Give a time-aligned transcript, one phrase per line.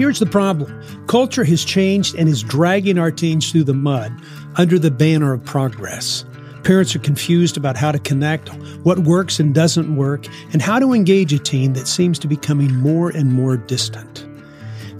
[0.00, 4.10] Here's the problem culture has changed and is dragging our teens through the mud
[4.56, 6.24] under the banner of progress.
[6.62, 8.48] Parents are confused about how to connect,
[8.82, 12.36] what works and doesn't work, and how to engage a teen that seems to be
[12.36, 14.26] becoming more and more distant.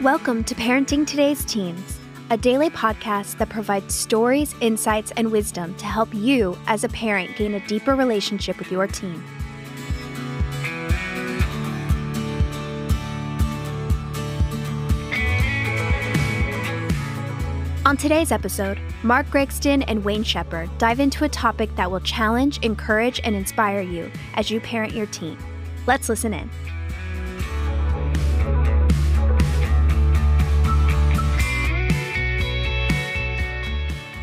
[0.00, 2.00] Welcome to Parenting Today's Teens,
[2.30, 7.36] a daily podcast that provides stories, insights, and wisdom to help you as a parent
[7.36, 9.22] gain a deeper relationship with your teen.
[17.90, 22.64] On today's episode, Mark Gregston and Wayne Shepherd dive into a topic that will challenge,
[22.64, 25.36] encourage, and inspire you as you parent your teen.
[25.88, 26.48] Let's listen in.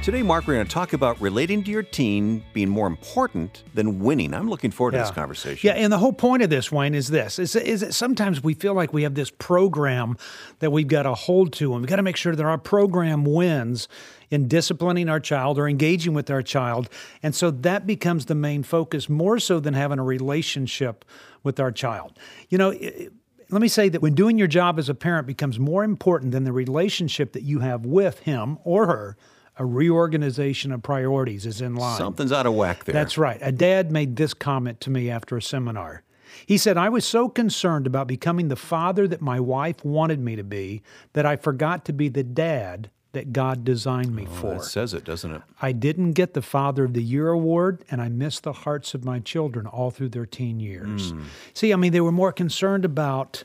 [0.07, 3.99] Today, Mark, we're going to talk about relating to your teen being more important than
[3.99, 4.33] winning.
[4.33, 5.67] I'm looking forward to this conversation.
[5.67, 8.53] Yeah, and the whole point of this, Wayne, is this: is, is that sometimes we
[8.53, 10.15] feel like we have this program
[10.59, 13.25] that we've got to hold to, and we've got to make sure that our program
[13.25, 13.89] wins
[14.31, 16.87] in disciplining our child or engaging with our child,
[17.21, 21.03] and so that becomes the main focus more so than having a relationship
[21.43, 22.17] with our child.
[22.47, 22.69] You know.
[22.69, 23.11] It,
[23.49, 26.43] let me say that when doing your job as a parent becomes more important than
[26.43, 29.15] the relationship that you have with him or her,
[29.59, 31.97] a reorganization of priorities is in line.
[31.97, 32.93] Something's out of whack there.
[32.93, 33.39] That's right.
[33.41, 36.03] A dad made this comment to me after a seminar.
[36.45, 40.35] He said, I was so concerned about becoming the father that my wife wanted me
[40.35, 44.55] to be that I forgot to be the dad that God designed me oh, for.
[44.55, 45.41] It says it, doesn't it?
[45.61, 49.03] I didn't get the Father of the Year award, and I missed the hearts of
[49.03, 51.13] my children all through their teen years.
[51.13, 51.23] Mm.
[51.53, 53.43] See, I mean, they were more concerned about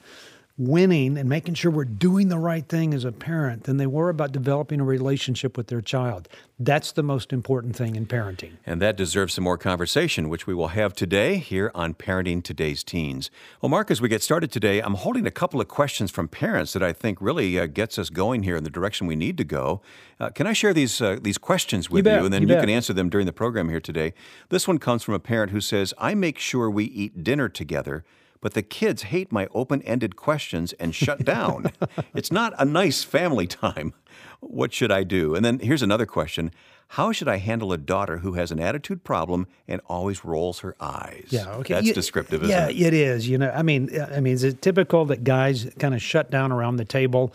[0.58, 4.08] winning and making sure we're doing the right thing as a parent than they were
[4.08, 6.28] about developing a relationship with their child.
[6.58, 8.52] That's the most important thing in parenting.
[8.66, 12.84] And that deserves some more conversation, which we will have today here on Parenting Today's
[12.84, 13.30] Teens.
[13.60, 16.72] Well, Mark, as we get started today, I'm holding a couple of questions from parents
[16.74, 19.44] that I think really uh, gets us going here in the direction we need to
[19.44, 19.80] go.
[20.20, 22.60] Uh, can I share these uh, these questions with you, you and then you, you
[22.60, 24.12] can answer them during the program here today?
[24.50, 28.04] This one comes from a parent who says, "I make sure we eat dinner together."
[28.42, 31.72] But the kids hate my open ended questions and shut down.
[32.14, 33.94] it's not a nice family time.
[34.40, 35.34] What should I do?
[35.34, 36.50] And then here's another question
[36.88, 40.76] How should I handle a daughter who has an attitude problem and always rolls her
[40.80, 41.28] eyes?
[41.30, 41.74] Yeah, okay.
[41.74, 42.76] That's you, descriptive, isn't yeah, it?
[42.76, 43.28] Yeah, it is.
[43.28, 46.52] You know, I mean, I mean, is it typical that guys kind of shut down
[46.52, 47.32] around the table?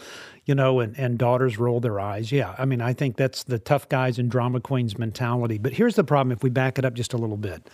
[0.47, 2.31] you know, and, and daughters roll their eyes.
[2.31, 5.57] Yeah, I mean, I think that's the tough guys and drama queens mentality.
[5.57, 7.69] But here's the problem if we back it up just a little bit.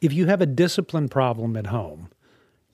[0.00, 2.10] If you have a discipline problem at home,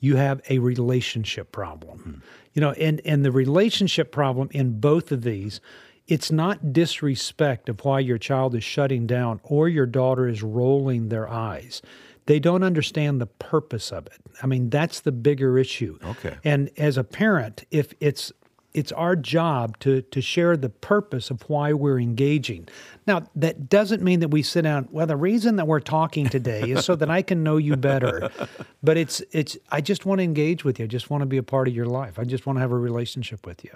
[0.02, 1.98] you have a relationship problem.
[1.98, 2.20] Mm-hmm.
[2.54, 5.60] You know, and and the relationship problem in both of these,
[6.08, 11.08] it's not disrespect of why your child is shutting down or your daughter is rolling
[11.08, 11.80] their eyes.
[12.26, 14.20] They don't understand the purpose of it.
[14.42, 15.98] I mean, that's the bigger issue.
[16.04, 16.36] Okay.
[16.44, 18.32] And as a parent, if it's
[18.74, 22.68] it's our job to to share the purpose of why we're engaging.
[23.06, 24.88] Now, that doesn't mean that we sit down.
[24.90, 28.30] Well, the reason that we're talking today is so that I can know you better.
[28.84, 30.86] But it's it's I just want to engage with you.
[30.86, 32.18] I just want to be a part of your life.
[32.18, 33.70] I just want to have a relationship with you.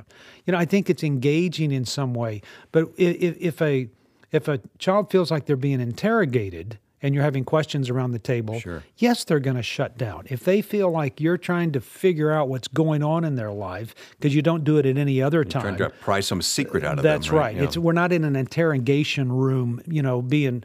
[0.46, 2.42] You know, I think it's engaging in some way.
[2.72, 3.88] But if, if a
[4.32, 8.58] if a child feels like they're being interrogated, and you're having questions around the table,
[8.58, 8.82] sure.
[8.96, 10.26] yes, they're going to shut down.
[10.28, 13.94] If they feel like you're trying to figure out what's going on in their life
[14.10, 16.82] because you don't do it at any other you're time, trying to pry some secret
[16.82, 17.36] out of that's them.
[17.36, 17.56] That's right.
[17.56, 17.62] Yeah.
[17.62, 20.64] It's we're not in an interrogation room, you know, being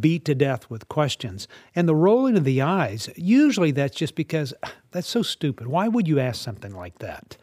[0.00, 1.46] beat to death with questions.
[1.74, 4.54] And the rolling of the eyes, usually that's just because
[4.92, 5.66] that's so stupid.
[5.66, 7.36] Why would you ask something like that?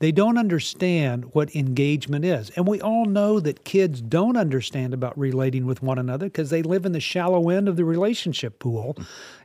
[0.00, 2.50] They don't understand what engagement is.
[2.50, 6.62] And we all know that kids don't understand about relating with one another because they
[6.62, 8.96] live in the shallow end of the relationship pool.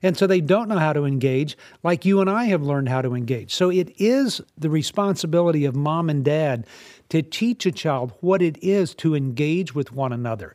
[0.04, 3.02] And so they don't know how to engage like you and I have learned how
[3.02, 3.54] to engage.
[3.54, 6.68] So it is the responsibility of mom and dad
[7.10, 10.54] to teach a child what it is to engage with one another.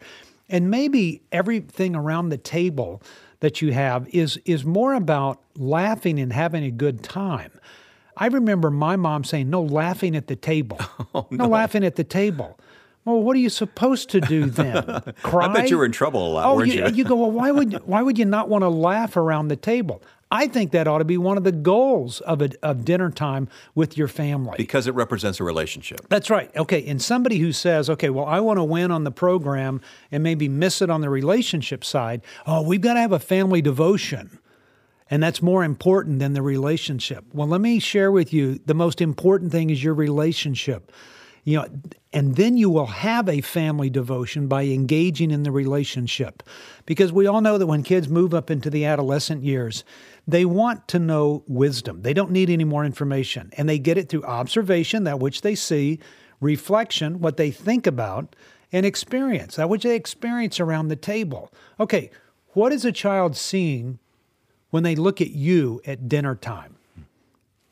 [0.48, 3.02] And maybe everything around the table
[3.40, 7.50] that you have is is more about laughing and having a good time.
[8.18, 10.78] I remember my mom saying, "No laughing at the table.
[11.14, 11.44] Oh, no.
[11.44, 11.48] no.
[11.48, 12.58] laughing at the table."
[13.04, 14.84] Well, what are you supposed to do then?
[15.22, 15.46] Cry?
[15.50, 16.92] I bet you were in trouble a lot, oh, weren't you, you?
[16.92, 20.02] you go, well, why would why would you not want to laugh around the table?
[20.30, 23.48] I think that ought to be one of the goals of a, of dinner time
[23.74, 26.06] with your family because it represents a relationship.
[26.10, 26.54] That's right.
[26.54, 29.80] Okay, and somebody who says, "Okay, well, I want to win on the program
[30.12, 33.62] and maybe miss it on the relationship side." Oh, we've got to have a family
[33.62, 34.38] devotion.
[35.10, 37.24] And that's more important than the relationship.
[37.32, 40.92] Well, let me share with you the most important thing is your relationship.
[41.44, 41.66] You know,
[42.12, 46.42] and then you will have a family devotion by engaging in the relationship.
[46.84, 49.82] Because we all know that when kids move up into the adolescent years,
[50.26, 52.02] they want to know wisdom.
[52.02, 53.50] They don't need any more information.
[53.56, 56.00] And they get it through observation, that which they see,
[56.40, 58.36] reflection, what they think about,
[58.70, 61.50] and experience, that which they experience around the table.
[61.80, 62.10] Okay,
[62.48, 63.98] what is a child seeing
[64.70, 66.76] when they look at you at dinner time?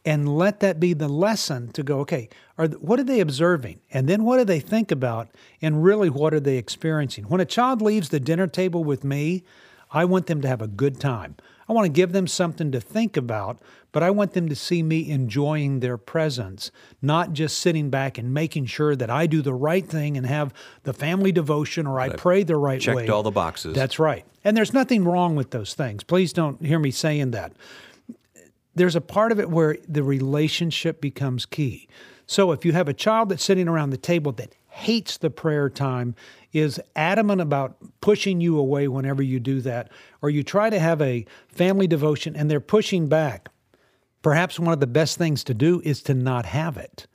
[0.04, 3.80] And let that be the lesson to go, okay, are, what are they observing?
[3.90, 5.28] And then what do they think about?
[5.60, 7.24] And really, what are they experiencing?
[7.24, 9.42] When a child leaves the dinner table with me,
[9.90, 11.34] I want them to have a good time.
[11.68, 13.58] I want to give them something to think about,
[13.96, 16.70] but I want them to see me enjoying their presence,
[17.00, 20.52] not just sitting back and making sure that I do the right thing and have
[20.82, 23.02] the family devotion or I pray the right checked way.
[23.04, 23.74] Checked all the boxes.
[23.74, 24.26] That's right.
[24.44, 26.04] And there's nothing wrong with those things.
[26.04, 27.54] Please don't hear me saying that.
[28.74, 31.88] There's a part of it where the relationship becomes key.
[32.26, 35.70] So if you have a child that's sitting around the table that hates the prayer
[35.70, 36.14] time,
[36.52, 39.90] is adamant about pushing you away whenever you do that,
[40.20, 43.48] or you try to have a family devotion and they're pushing back,
[44.26, 47.06] perhaps one of the best things to do is to not have it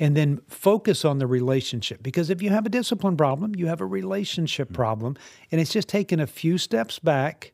[0.00, 2.02] and then focus on the relationship.
[2.02, 5.16] Because if you have a discipline problem, you have a relationship problem,
[5.52, 7.52] and it's just taking a few steps back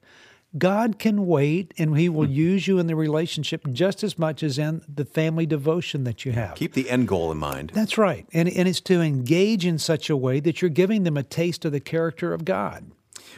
[0.57, 2.33] God can wait and He will hmm.
[2.33, 6.33] use you in the relationship just as much as in the family devotion that you
[6.33, 6.55] have.
[6.55, 7.73] Keep the end goal in mind.
[7.75, 8.27] That's right.
[8.33, 11.67] And, and it's to engage in such a way that you're giving them a taste
[11.67, 12.93] of the character of God.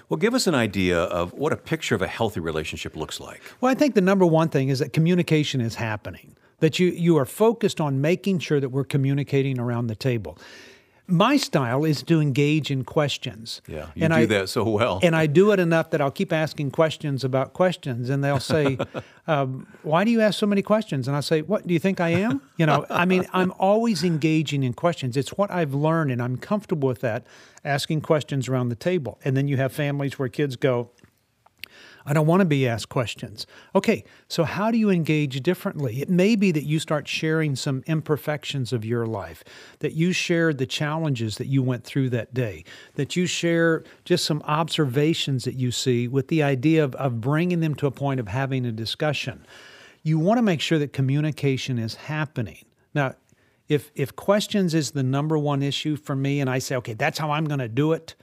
[0.08, 3.40] Well, give us an idea of what a picture of a healthy relationship looks like.
[3.60, 7.16] Well, I think the number one thing is that communication is happening, that you, you
[7.16, 10.38] are focused on making sure that we're communicating around the table
[11.08, 13.62] my style is to engage in questions.
[13.66, 15.00] Yeah, you and do I, that so well.
[15.02, 18.78] And I do it enough that I'll keep asking questions about questions, and they'll say,
[19.26, 21.98] um, "Why do you ask so many questions?" And I say, "What do you think
[21.98, 25.16] I am?" You know, I mean, I'm always engaging in questions.
[25.16, 27.26] It's what I've learned, and I'm comfortable with that.
[27.64, 30.90] Asking questions around the table, and then you have families where kids go,
[32.06, 33.46] I don't want to be asked questions.
[33.74, 36.00] Okay, so how do you engage differently?
[36.00, 39.44] It may be that you start sharing some imperfections of your life,
[39.80, 42.64] that you share the challenges that you went through that day,
[42.94, 47.60] that you share just some observations that you see with the idea of, of bringing
[47.60, 49.44] them to a point of having a discussion.
[50.02, 52.64] You want to make sure that communication is happening.
[52.94, 53.14] Now,
[53.68, 57.18] if if questions is the number one issue for me and I say, okay, that's
[57.18, 58.14] how I'm going to do it,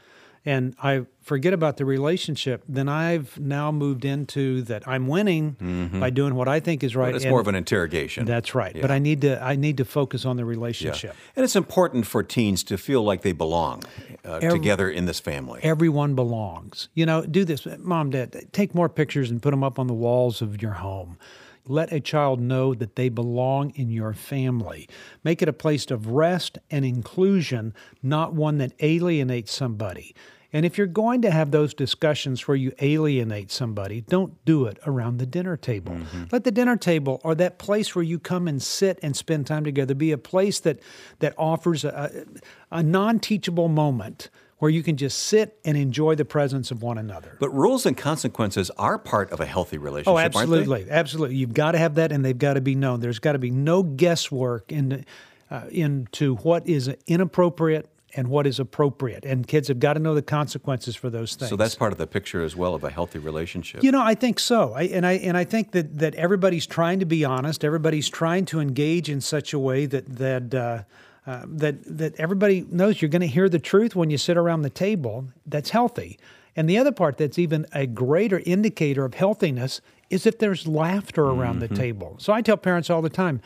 [0.45, 5.99] and I forget about the relationship, then I've now moved into that I'm winning mm-hmm.
[5.99, 7.07] by doing what I think is right.
[7.07, 8.25] But it's and more of an interrogation.
[8.25, 8.75] That's right.
[8.75, 8.81] Yeah.
[8.81, 11.15] But I need to I need to focus on the relationship.
[11.15, 11.33] Yeah.
[11.35, 13.83] And it's important for teens to feel like they belong
[14.23, 15.61] uh, Every, together in this family.
[15.63, 16.89] Everyone belongs.
[16.93, 18.47] You know, do this, mom, dad.
[18.51, 21.17] Take more pictures and put them up on the walls of your home.
[21.67, 24.87] Let a child know that they belong in your family.
[25.23, 30.15] Make it a place of rest and inclusion, not one that alienates somebody.
[30.55, 34.79] And if you're going to have those discussions where you alienate somebody, don't do it
[34.85, 35.91] around the dinner table.
[35.91, 36.23] Mm-hmm.
[36.31, 39.65] Let the dinner table or that place where you come and sit and spend time
[39.65, 40.79] together be a place that
[41.19, 42.25] that offers a,
[42.71, 47.37] a non-teachable moment where you can just sit and enjoy the presence of one another.
[47.39, 50.13] But rules and consequences are part of a healthy relationship.
[50.13, 51.35] Oh, absolutely, absolutely.
[51.35, 53.01] You've got to have that, and they've got to be known.
[53.01, 55.03] There's got to be no guesswork into
[55.51, 59.25] uh, into what is inappropriate and what is appropriate.
[59.25, 61.49] And kids have got to know the consequences for those things.
[61.49, 63.83] So that's part of the picture as well of a healthy relationship.
[63.83, 64.73] You know, I think so.
[64.73, 67.65] I, and I and I think that that everybody's trying to be honest.
[67.65, 70.53] Everybody's trying to engage in such a way that that.
[70.53, 70.83] Uh,
[71.27, 74.61] uh, that that everybody knows you're going to hear the truth when you sit around
[74.61, 75.27] the table.
[75.45, 76.19] That's healthy.
[76.55, 81.23] And the other part that's even a greater indicator of healthiness is if there's laughter
[81.23, 81.73] around mm-hmm.
[81.73, 82.15] the table.
[82.19, 83.41] So I tell parents all the time,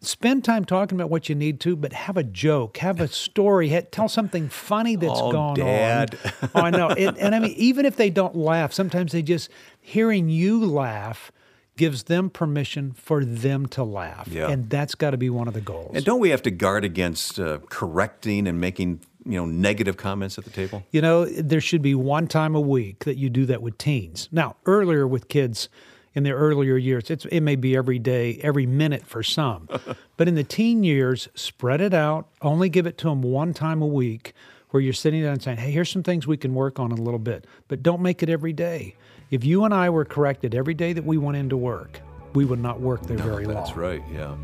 [0.00, 3.68] spend time talking about what you need to, but have a joke, have a story,
[3.90, 6.18] tell something funny that's Oh, gone Dad.
[6.24, 6.50] on.
[6.54, 6.88] Oh, I know.
[6.90, 9.48] It, and I mean, even if they don't laugh, sometimes they just
[9.80, 11.32] hearing you laugh
[11.76, 14.50] gives them permission for them to laugh, Yeah.
[14.50, 15.92] and that's got to be one of the goals.
[15.94, 20.36] And don't we have to guard against uh, correcting and making you know negative comments
[20.38, 20.82] at the table?
[20.90, 24.28] You know, there should be one time a week that you do that with teens.
[24.32, 25.68] Now, earlier with kids
[26.14, 29.66] in their earlier years, it's, it may be every day, every minute for some.
[30.18, 32.28] but in the teen years, spread it out.
[32.42, 34.34] Only give it to them one time a week
[34.70, 36.96] where you're sitting down and saying, hey, here's some things we can work on a
[36.96, 37.46] little bit.
[37.68, 38.94] But don't make it every day.
[39.32, 41.98] If you and I were corrected every day that we went into work,
[42.34, 43.54] we would not work there very long.
[43.54, 44.02] That's right.
[44.12, 44.36] Yeah.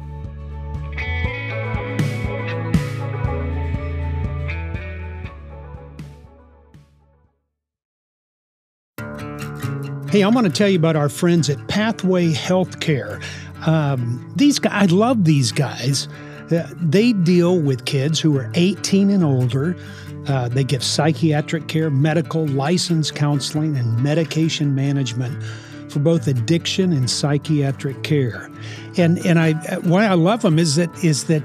[10.11, 13.23] Hey, I'm going to tell you about our friends at Pathway Healthcare.
[13.67, 16.09] Um, these guys, I love these guys.
[16.51, 19.77] Uh, they deal with kids who are 18 and older.
[20.29, 25.43] Uh, they give psychiatric care, medical, license counseling, and medication management
[25.91, 28.51] for both addiction and psychiatric care.
[28.97, 31.43] And and I why I love them is that is that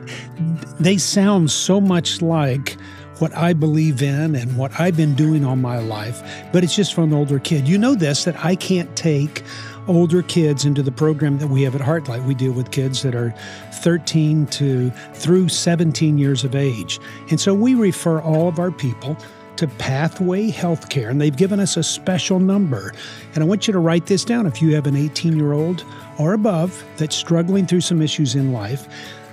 [0.80, 2.78] they sound so much like
[3.20, 6.22] what I believe in and what I've been doing all my life,
[6.52, 7.68] but it's just for an older kid.
[7.68, 9.44] You know this that I can't take
[9.88, 12.26] older kids into the program that we have at Heartlight.
[12.26, 13.34] We deal with kids that are
[13.74, 17.00] 13 to through 17 years of age.
[17.30, 19.18] And so we refer all of our people
[19.58, 22.94] to Pathway Healthcare, and they've given us a special number.
[23.36, 25.86] And I want you to write this down if you have an 18 year old
[26.18, 28.88] or above that's struggling through some issues in life.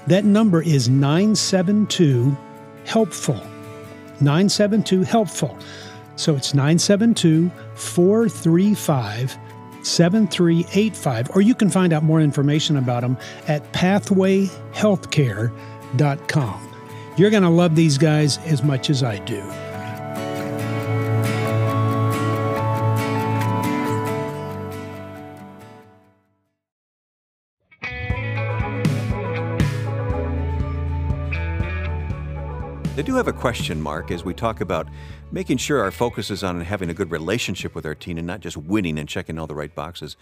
[0.06, 2.36] That number is 972
[2.84, 3.40] HELPFUL.
[4.20, 5.62] 972 HELPFUL.
[6.16, 9.38] So it's 972 435
[9.86, 11.30] 7385.
[11.34, 16.66] Or you can find out more information about them at pathwayhealthcare.com.
[17.16, 19.42] You're going to love these guys as much as I do.
[33.00, 34.86] They do have a question mark as we talk about
[35.32, 38.40] making sure our focus is on having a good relationship with our teen and not
[38.40, 40.18] just winning and checking all the right boxes.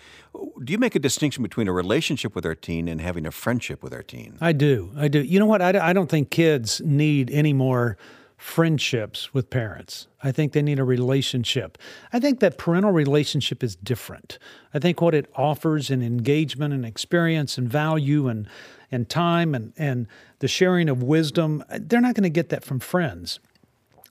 [0.62, 3.82] Do you make a distinction between a relationship with our teen and having a friendship
[3.82, 4.38] with our teen?
[4.40, 4.92] I do.
[4.97, 5.25] I do.
[5.25, 5.61] You know what?
[5.61, 7.99] I, I don't think kids need any more
[8.38, 10.07] friendships with parents.
[10.23, 11.76] I think they need a relationship.
[12.12, 14.38] I think that parental relationship is different.
[14.73, 18.49] I think what it offers in engagement and experience and value and
[18.90, 20.07] and time and and
[20.38, 23.40] the sharing of wisdom, they're not going to get that from friends.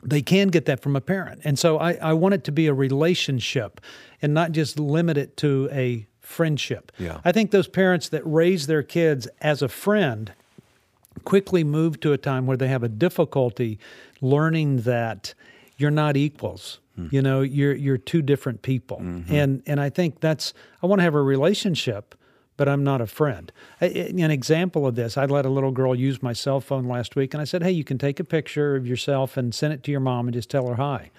[0.04, 1.42] They can get that from a parent.
[1.46, 3.82] And so I, I want it to be a relationship
[4.22, 6.92] and not just limit it to a friendship.
[7.00, 7.22] Yeah.
[7.24, 10.34] I think those parents that raise their kids as a friend
[11.24, 13.80] quickly move to a time where they have a difficulty
[14.22, 15.34] learning that
[15.78, 16.80] you're not equals.
[16.96, 17.08] Hmm.
[17.12, 19.34] You know, you're you're two different people, mm-hmm.
[19.34, 22.16] and and I think that's I want to have a relationship,
[22.58, 23.52] but I'm not a friend.
[23.80, 27.16] I- An example of this: I let a little girl use my cell phone last
[27.16, 29.84] week, and I said, "Hey, you can take a picture of yourself and send it
[29.84, 31.12] to your mom and just tell her hi."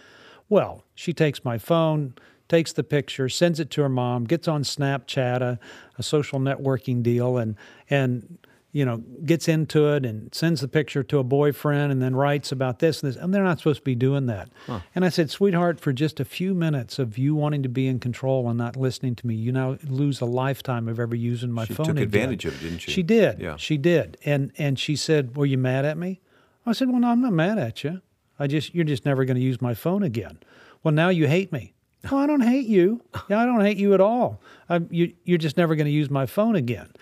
[0.48, 2.14] Well, she takes my phone,
[2.48, 5.58] takes the picture, sends it to her mom, gets on Snapchat, a,
[5.98, 7.54] a social networking deal, and
[7.88, 8.38] and
[8.72, 12.52] you know gets into it and sends the picture to a boyfriend and then writes
[12.52, 13.16] about this and this.
[13.20, 14.50] And they're not supposed to be doing that.
[14.94, 17.98] And I said, sweetheart, for just a few minutes of you wanting to be in
[17.98, 21.64] control and not listening to me, you now lose a lifetime of ever using my
[21.64, 21.86] She phone.
[21.86, 22.90] took again." advantage of it, didn't she?
[22.90, 23.38] She did.
[23.38, 23.56] Yeah.
[23.56, 24.18] She did.
[24.24, 26.20] And and she said, "Were you mad at me?"
[26.66, 28.02] I said, "Well, no, I'm not mad at you.
[28.38, 30.38] I just you're just never going to use my phone again."
[30.84, 31.74] Well, now you hate me.
[32.12, 33.02] No, I don't hate you.
[33.28, 34.40] Yeah, I don't hate you at all.
[34.68, 36.92] i you, you're just never going to use my phone again.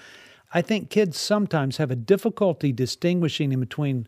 [0.53, 4.07] I think kids sometimes have a difficulty distinguishing in between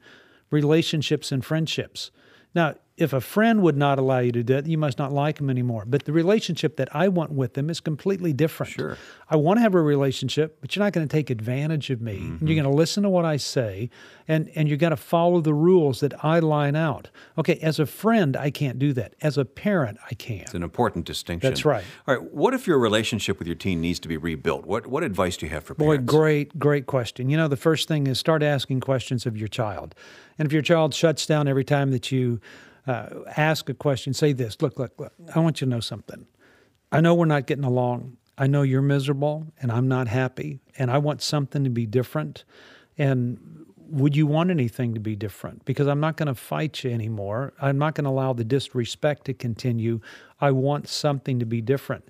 [0.50, 2.10] relationships and friendships.
[2.54, 5.36] Now, if a friend would not allow you to do that, you must not like
[5.36, 5.84] them anymore.
[5.86, 8.72] But the relationship that I want with them is completely different.
[8.72, 8.98] Sure.
[9.30, 12.16] I want to have a relationship, but you're not going to take advantage of me.
[12.18, 13.90] And you're going to listen to what I say,
[14.26, 17.10] and, and you're going to follow the rules that I line out.
[17.36, 19.14] Okay, as a friend, I can't do that.
[19.22, 20.40] As a parent, I can.
[20.40, 21.48] It's an important distinction.
[21.48, 21.84] That's right.
[22.06, 22.32] All right.
[22.32, 24.66] What if your relationship with your teen needs to be rebuilt?
[24.66, 26.04] What what advice do you have for parents?
[26.04, 27.30] Boy, great, great question.
[27.30, 29.94] You know, the first thing is start asking questions of your child.
[30.38, 32.40] And if your child shuts down every time that you
[32.88, 36.26] uh, ask a question, say this Look, look, look, I want you to know something.
[36.90, 38.16] I know we're not getting along.
[38.38, 42.44] I know you're miserable and I'm not happy, and I want something to be different.
[42.96, 45.64] And would you want anything to be different?
[45.64, 47.52] Because I'm not going to fight you anymore.
[47.60, 50.00] I'm not going to allow the disrespect to continue.
[50.40, 52.08] I want something to be different.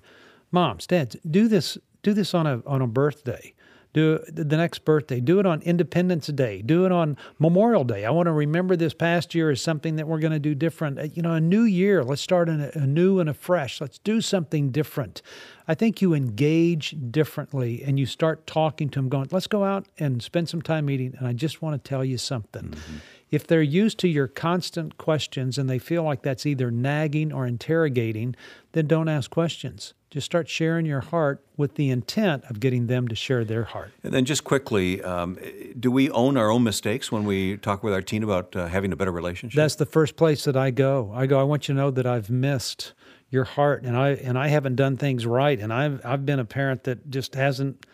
[0.51, 1.77] Moms, dads, do this.
[2.01, 3.53] Do this on a on a birthday.
[3.99, 8.05] Do the next birthday, do it on Independence Day, do it on Memorial Day.
[8.05, 10.97] I want to remember this past year as something that we're going to do different.
[10.97, 13.81] Uh, you know, a new year, let's start a, a new and a fresh.
[13.81, 15.21] Let's do something different.
[15.67, 19.85] I think you engage differently and you start talking to them, going, let's go out
[19.97, 21.13] and spend some time eating.
[21.17, 22.69] And I just want to tell you something.
[22.69, 22.95] Mm-hmm.
[23.31, 27.45] If they're used to your constant questions and they feel like that's either nagging or
[27.45, 28.37] interrogating,
[28.71, 29.93] then don't ask questions.
[30.09, 33.91] Just start sharing your heart with the intent of getting them to share their heart.
[34.01, 35.37] And then, just quickly, um,
[35.79, 38.91] do we own our own mistakes when we talk with our teen about uh, having
[38.91, 39.55] a better relationship?
[39.55, 41.11] That's the first place that I go.
[41.13, 42.93] I go, I want you to know that I've missed
[43.29, 46.45] your heart and I and I haven't done things right and I've I've been a
[46.45, 47.85] parent that just hasn't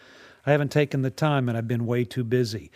[0.46, 2.72] I haven't taken the time and I've been way too busy.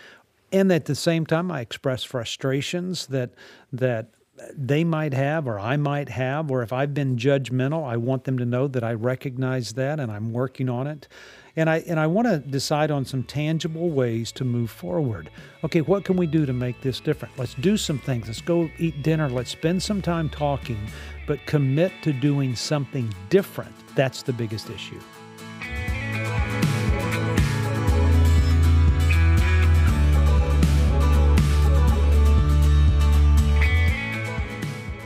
[0.51, 3.31] And at the same time I express frustrations that
[3.71, 4.09] that
[4.55, 8.37] they might have or I might have or if I've been judgmental, I want them
[8.37, 11.07] to know that I recognize that and I'm working on it.
[11.55, 15.29] And I and I want to decide on some tangible ways to move forward.
[15.63, 17.37] Okay, what can we do to make this different?
[17.37, 18.27] Let's do some things.
[18.27, 19.29] Let's go eat dinner.
[19.29, 20.79] Let's spend some time talking
[21.27, 23.73] but commit to doing something different.
[23.95, 24.99] That's the biggest issue.